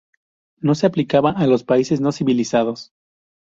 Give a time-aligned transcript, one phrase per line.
[0.61, 2.91] No se aplicaba a los países no civilizados.